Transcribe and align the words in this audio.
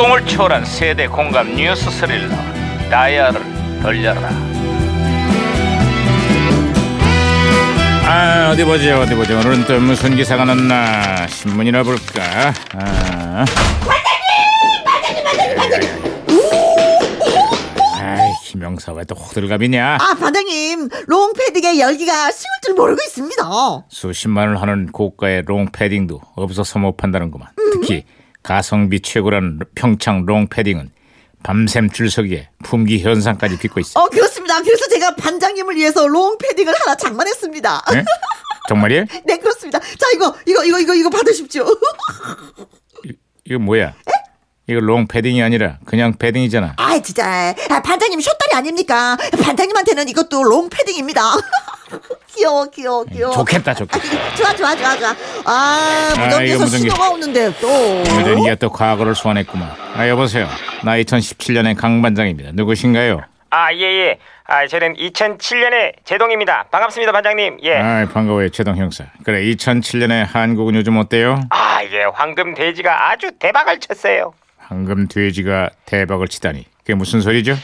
시공을 0.00 0.24
초월한 0.26 0.64
세대 0.64 1.06
공감 1.06 1.54
뉴스 1.54 1.90
스릴러 1.90 2.28
다이얼을 2.90 3.42
돌려라 3.82 4.30
아 8.06 8.50
어디 8.50 8.64
보자 8.64 8.98
어디 8.98 9.14
보자 9.14 9.34
오늘은 9.36 9.64
또 9.66 9.78
무슨 9.78 10.16
기사가 10.16 10.46
났나 10.46 11.26
신문이나 11.28 11.82
볼까 11.82 12.54
아. 12.76 13.44
아이 18.00 18.32
김 18.46 18.59
형사 18.59 18.92
왜 18.94 19.04
또 19.04 19.14
호들갑이냐 19.16 19.98
아, 20.00 20.14
반장님, 20.14 20.88
롱패딩에 21.08 21.78
열기가 21.78 22.30
식을 22.30 22.50
줄 22.62 22.74
모르고 22.74 23.02
있습니다. 23.04 23.42
수십만 23.88 24.46
원을 24.48 24.62
하는 24.62 24.86
고가의 24.92 25.42
롱 25.46 25.70
패딩도 25.70 26.20
없어서 26.36 26.78
못 26.78 26.96
판다는구만. 26.96 27.48
특히 27.74 28.04
가성비 28.42 29.00
최고라는 29.00 29.60
평창 29.74 30.24
롱 30.26 30.48
패딩은 30.48 30.90
밤샘 31.42 31.90
줄서기에 31.90 32.50
품귀 32.64 33.00
현상까지 33.00 33.58
빚고 33.58 33.80
있어. 33.80 34.00
어, 34.00 34.08
그렇습니다. 34.08 34.60
그래서 34.62 34.88
제가 34.88 35.14
반장님을 35.16 35.76
위해서 35.76 36.06
롱 36.06 36.36
패딩을 36.38 36.74
하나 36.74 36.94
장만했습니다. 36.96 37.84
예? 37.94 38.04
정말이야? 38.68 39.04
네, 39.24 39.38
그렇습니다. 39.38 39.78
자, 39.78 40.06
이거, 40.14 40.34
이거, 40.46 40.64
이거, 40.64 40.78
이거, 40.78 40.94
이거 40.94 41.10
받으십시오. 41.10 41.66
이거 43.44 43.58
뭐야? 43.58 43.94
이거 44.66 44.80
롱 44.80 45.08
패딩이 45.08 45.42
아니라 45.42 45.78
그냥 45.84 46.12
패딩이잖아. 46.16 46.74
아, 46.76 46.98
진짜. 47.00 47.54
아, 47.70 47.82
반장님 47.82 48.20
숏다리 48.20 48.54
아닙니까? 48.54 49.16
반장님한테는 49.42 50.08
이것도 50.10 50.44
롱 50.44 50.68
패딩입니다. 50.68 51.22
귀여워, 52.40 52.64
귀여워, 52.70 53.04
귀여워. 53.04 53.34
좋겠다, 53.34 53.74
좋겠다. 53.74 54.34
좋아, 54.34 54.54
좋아, 54.54 54.74
좋아, 54.74 54.96
좋아. 54.96 55.14
아, 55.44 56.10
이거 56.14 56.24
무전기에서 56.24 56.64
무전기. 56.64 56.88
신호가 56.88 57.10
오는데 57.10 57.52
또. 57.60 57.68
무전기가 58.14 58.54
또 58.54 58.70
과거를 58.70 59.14
소환했구만. 59.14 59.70
아 59.94 60.08
여보세요. 60.08 60.48
나 60.82 60.92
2017년의 60.96 61.76
강 61.76 62.00
반장입니다. 62.00 62.52
누구신가요? 62.54 63.20
아, 63.50 63.74
예, 63.74 63.82
예. 63.82 64.18
아, 64.46 64.66
저는 64.66 64.94
2007년의 64.96 65.96
제동입니다. 66.04 66.64
반갑습니다, 66.70 67.12
반장님. 67.12 67.58
예. 67.64 67.76
아 67.76 68.08
반가워요 68.10 68.48
최동 68.48 68.76
형사. 68.78 69.04
그래 69.22 69.42
2007년의 69.42 70.26
한국은 70.32 70.74
요즘 70.76 70.96
어때요? 70.96 71.42
아, 71.50 71.80
예. 71.84 72.04
황금 72.14 72.54
돼지가 72.54 73.10
아주 73.10 73.32
대박을 73.38 73.80
쳤어요. 73.80 74.32
황금 74.58 75.08
돼지가 75.08 75.68
대박을 75.84 76.28
치다니. 76.28 76.64
그게 76.78 76.94
무슨 76.94 77.20
소리죠? 77.20 77.54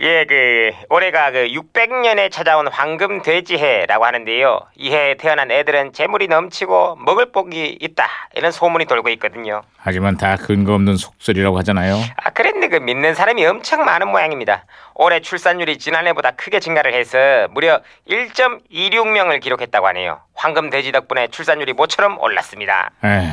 예, 0.00 0.26
그 0.28 0.72
올해가 0.90 1.30
그 1.30 1.46
600년에 1.48 2.30
찾아온 2.30 2.68
황금 2.68 3.22
돼지해라고 3.22 4.04
하는데요. 4.04 4.60
이 4.76 4.90
해에 4.90 5.14
태어난 5.16 5.50
애들은 5.50 5.94
재물이 5.94 6.28
넘치고 6.28 6.96
먹을 6.96 7.32
복이 7.32 7.78
있다. 7.80 8.06
이런 8.34 8.52
소문이 8.52 8.84
돌고 8.84 9.08
있거든요. 9.10 9.62
하지만 9.78 10.18
다 10.18 10.36
근거 10.36 10.74
없는 10.74 10.96
속설이라고 10.96 11.56
하잖아요. 11.58 11.96
아, 12.16 12.30
그랬는데 12.30 12.68
그 12.68 12.76
믿는 12.76 13.14
사람이 13.14 13.46
엄청 13.46 13.84
많은 13.86 14.08
모양입니다. 14.08 14.66
올해 14.94 15.20
출산율이 15.20 15.78
지난해보다 15.78 16.32
크게 16.32 16.60
증가를 16.60 16.92
해서 16.92 17.48
무려 17.52 17.80
1.26명을 18.10 19.40
기록했다고 19.40 19.86
하네요. 19.88 20.20
황금 20.34 20.68
돼지 20.68 20.92
덕분에 20.92 21.28
출산율이 21.28 21.72
모처럼 21.72 22.18
올랐습니다. 22.20 22.90
에, 23.02 23.28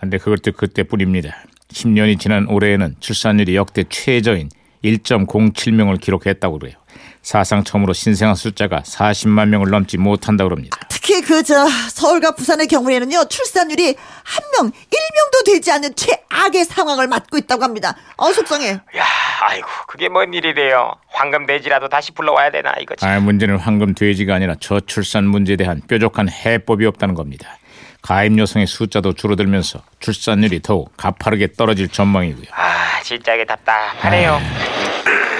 근데 0.00 0.18
그것도 0.18 0.52
그때뿐입니다. 0.56 1.36
10년이 1.72 2.18
지난 2.18 2.46
올해에는 2.48 2.96
출산율이 2.98 3.54
역대 3.54 3.84
최저인 3.88 4.48
1.07명을 4.84 6.00
기록했다고 6.00 6.58
그래요. 6.58 6.76
사상 7.22 7.62
처음으로 7.64 7.92
신생아 7.92 8.34
숫자가 8.34 8.80
40만 8.82 9.48
명을 9.48 9.70
넘지 9.70 9.98
못한다고 9.98 10.50
합니다. 10.52 10.78
특히 10.88 11.20
그 11.20 11.42
저 11.42 11.66
서울과 11.90 12.32
부산의 12.32 12.66
경우에는요 12.68 13.24
출산율이 13.28 13.96
한 14.24 14.44
명, 14.56 14.66
일명도 14.72 15.44
되지 15.46 15.72
않는 15.72 15.90
최악의 15.94 16.64
상황을 16.64 17.06
맞고 17.08 17.38
있다고 17.38 17.62
합니다. 17.64 17.96
어 18.16 18.32
속상해. 18.32 18.70
야, 18.70 19.04
아이고, 19.42 19.66
그게 19.86 20.08
뭔 20.08 20.32
일이래요. 20.34 20.92
황금 21.08 21.46
돼지라도 21.46 21.88
다시 21.88 22.12
불러와야 22.12 22.50
되나 22.50 22.72
이거 22.80 22.94
참. 22.96 23.08
아, 23.10 23.20
문제는 23.20 23.58
황금 23.58 23.94
돼지가 23.94 24.34
아니라 24.34 24.54
저출산 24.60 25.24
문제에 25.26 25.56
대한 25.56 25.80
뾰족한 25.88 26.28
해법이 26.30 26.84
없다는 26.86 27.14
겁니다. 27.14 27.56
가입 28.02 28.38
여성의 28.38 28.66
숫자도 28.66 29.14
줄어들면서 29.14 29.80
출산율이 30.00 30.62
더욱 30.62 30.92
가파르게 30.96 31.52
떨어질 31.56 31.88
전망이고요. 31.88 32.46
아, 32.52 33.02
진짜 33.02 33.34
이게 33.34 33.44
답답하네요. 33.44 34.40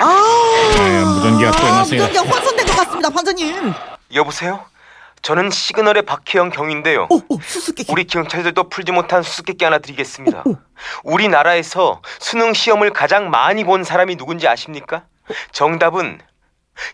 아, 0.00 0.74
네, 0.76 1.04
무전기가 1.04 1.50
또 1.52 1.66
해놨어요. 1.66 2.02
무전기가 2.02 2.36
혼선된 2.36 2.66
것 2.66 2.76
같습니다, 2.76 3.10
반장님. 3.10 3.72
여보세요? 4.14 4.64
저는 5.22 5.50
시그널의 5.50 6.02
박혜영 6.02 6.50
경인데요. 6.50 7.08
오, 7.10 7.20
오, 7.28 7.40
수수께끼. 7.40 7.90
우리 7.90 8.04
경찰들도 8.04 8.68
풀지 8.68 8.92
못한 8.92 9.22
수수께끼 9.22 9.64
하나 9.64 9.78
드리겠습니다. 9.78 10.44
우리나라에서 11.02 12.02
수능 12.20 12.54
시험을 12.54 12.92
가장 12.92 13.30
많이 13.30 13.64
본 13.64 13.82
사람이 13.82 14.16
누군지 14.16 14.46
아십니까? 14.46 15.02
정답은 15.52 16.20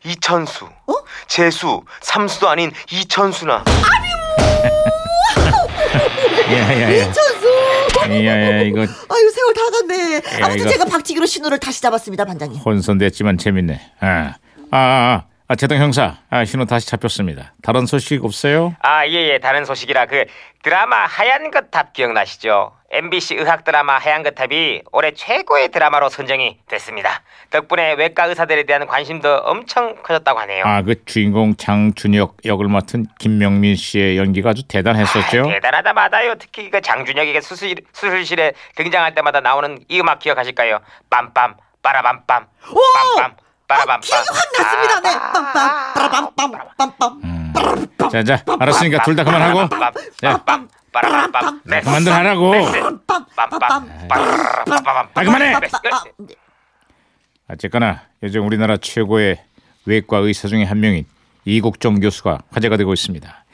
이천수. 0.04 0.64
어? 0.64 0.92
재수, 1.26 1.82
삼수도 2.00 2.48
아닌 2.48 2.72
이천수나. 2.90 3.64
야 5.98 6.80
야야, 6.80 6.90
이천수. 6.90 8.24
야야 8.26 8.62
이거 8.62 8.80
아유 8.80 9.30
세월 9.30 9.54
다 9.54 9.60
갔네. 9.70 10.20
아무튼 10.42 10.60
이거- 10.60 10.68
제가 10.70 10.84
박치기로 10.86 11.26
신호를 11.26 11.58
다시 11.58 11.80
잡았습니다, 11.82 12.24
반장님. 12.24 12.60
혼선됐지만 12.60 13.38
재밌네. 13.38 13.80
아, 14.00 14.34
아, 14.70 14.76
아, 14.78 15.24
아 15.48 15.54
제동 15.56 15.78
형사, 15.78 16.16
아, 16.30 16.44
신호 16.44 16.64
다시 16.64 16.86
잡혔습니다. 16.88 17.54
다른 17.62 17.86
소식 17.86 18.24
없어요? 18.24 18.74
아, 18.80 19.06
예, 19.06 19.32
예. 19.34 19.38
다른 19.38 19.64
소식이라 19.64 20.06
그 20.06 20.24
드라마 20.62 21.06
하얀 21.06 21.50
거탑 21.50 21.92
기억나시죠? 21.92 22.72
MBC 22.94 23.34
의학 23.34 23.64
드라마 23.64 23.98
거탑이 23.98 24.82
올해 24.92 25.12
최고의 25.12 25.70
드라마로 25.70 26.08
선정이 26.08 26.58
됐습니다. 26.68 27.22
덕분에 27.50 27.94
외과 27.94 28.26
의사들에 28.26 28.62
대한 28.64 28.86
관심도 28.86 29.28
엄청 29.38 29.96
커졌다고 30.02 30.38
하네요. 30.40 30.64
아, 30.64 30.82
그 30.82 31.04
주인공 31.04 31.56
장준혁 31.56 32.36
역을 32.44 32.68
맡은 32.68 33.06
김명민 33.18 33.74
씨의 33.74 34.16
연기가 34.16 34.50
아주 34.50 34.62
대단했었죠. 34.68 35.40
아, 35.40 35.52
대단하다 35.54 35.92
마다요. 35.92 36.34
특히 36.38 36.70
그 36.70 36.80
장준혁이 36.80 37.40
수술, 37.40 37.74
수술실에 37.92 38.52
등장할 38.76 39.14
때마다 39.16 39.40
나오는 39.40 39.78
이 39.88 40.00
음악 40.00 40.20
기억하실까요? 40.20 40.78
빰빰 41.10 41.54
빠라밤빰 41.82 42.46
오! 42.70 42.78
빰빰 43.18 43.34
빠라밤빰 43.66 43.90
아, 43.90 43.98
기억이 44.00 44.28
확 44.28 44.62
났습니다. 44.62 45.00
네. 45.00 45.10
빰빰, 45.94 46.34
빠라밤빰, 46.36 46.96
빰빰. 47.98 48.10
자, 48.10 48.22
자, 48.22 48.44
알았으니까 48.60 49.02
둘 49.02 49.16
다 49.16 49.24
그만하고. 49.24 49.68
자, 50.20 50.38
빰빰 50.44 50.68
그만들 51.80 52.12
하라고. 52.12 52.54
아, 55.14 55.22
그만해. 55.22 55.54
아, 55.54 55.60
네. 55.60 56.34
어쨌거나 57.48 58.02
요즘 58.22 58.46
우리나라 58.46 58.76
최고의 58.76 59.38
외과 59.86 60.18
의사 60.18 60.48
중에 60.48 60.64
한 60.64 60.80
명인 60.80 61.04
이국종 61.44 62.00
교수가 62.00 62.38
화제가 62.50 62.76
되고 62.76 62.92
있습니다. 62.92 63.44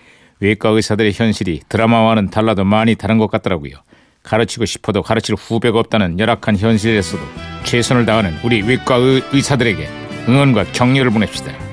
외과 0.41 0.69
의사들의 0.71 1.13
현실이 1.13 1.63
드라마와는 1.69 2.31
달라도 2.31 2.65
많이 2.65 2.95
다른 2.95 3.19
것 3.19 3.31
같더라고요. 3.31 3.75
가르치고 4.23 4.65
싶어도 4.65 5.03
가르칠 5.03 5.35
후배가 5.35 5.79
없다는 5.79 6.19
열악한 6.19 6.57
현실에서도 6.57 7.23
최선을 7.65 8.07
다하는 8.07 8.39
우리 8.45 8.63
외과 8.63 8.97
의, 8.97 9.23
의사들에게 9.33 9.89
응원과 10.29 10.65
격려를 10.73 11.11
보냅시다. 11.11 11.70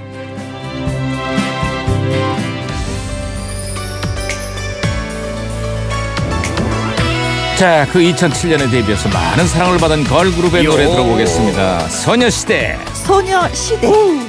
자, 7.58 7.88
그 7.92 7.98
2007년에 7.98 8.70
데뷔해서 8.70 9.10
많은 9.10 9.48
사랑을 9.48 9.80
받은 9.80 10.04
걸그룹의 10.04 10.64
노래 10.64 10.86
들어보겠습니다. 10.86 11.90
소녀시대. 11.90 12.78
소녀시대. 12.94 14.27